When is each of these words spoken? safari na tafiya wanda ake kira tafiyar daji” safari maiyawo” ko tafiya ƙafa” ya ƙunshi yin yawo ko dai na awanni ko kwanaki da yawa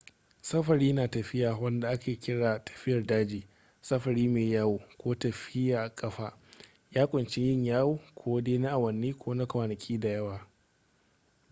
safari 0.41 0.93
na 0.93 1.07
tafiya 1.13 1.49
wanda 1.63 1.87
ake 1.93 2.13
kira 2.23 2.49
tafiyar 2.67 3.01
daji” 3.09 3.47
safari 3.89 4.23
maiyawo” 4.33 4.77
ko 4.99 5.15
tafiya 5.15 5.89
ƙafa” 5.95 6.37
ya 6.91 7.07
ƙunshi 7.07 7.41
yin 7.41 7.65
yawo 7.65 7.99
ko 8.15 8.41
dai 8.41 8.57
na 8.57 8.71
awanni 8.71 9.13
ko 9.13 9.45
kwanaki 9.47 9.97
da 9.99 10.09
yawa 10.09 10.47